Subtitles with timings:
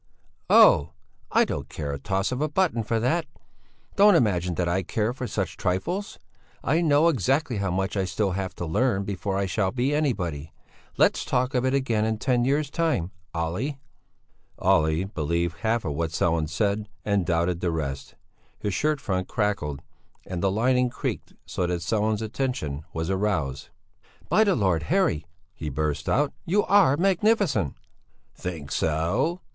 [0.49, 0.93] "Oh!
[1.31, 3.27] I don't care the toss of a button for that!
[3.95, 6.17] Don't imagine that I care for such trifles.
[6.63, 10.53] I know exactly how much I still have to learn before I shall be anybody.
[10.97, 13.77] Let's talk of it again in ten years' time, Olle."
[14.57, 18.15] Olle believed half of what Sellén said and doubted the rest;
[18.57, 19.83] his shirt front crackled
[20.25, 23.69] and the lining creaked so that Sellén's attention was aroused.
[24.29, 27.75] "By the Lord Harry!" he burst out, "you are magnificent!"
[28.33, 29.41] "Think so?